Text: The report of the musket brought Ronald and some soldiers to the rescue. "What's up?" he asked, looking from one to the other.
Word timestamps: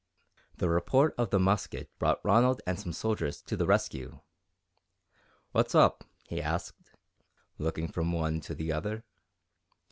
The 0.57 0.67
report 0.67 1.13
of 1.19 1.29
the 1.29 1.37
musket 1.39 1.87
brought 1.99 2.25
Ronald 2.25 2.59
and 2.65 2.79
some 2.79 2.91
soldiers 2.91 3.39
to 3.43 3.55
the 3.55 3.67
rescue. 3.67 4.21
"What's 5.51 5.75
up?" 5.75 6.05
he 6.27 6.41
asked, 6.41 6.95
looking 7.59 7.87
from 7.87 8.11
one 8.11 8.41
to 8.41 8.55
the 8.55 8.71
other. 8.71 9.03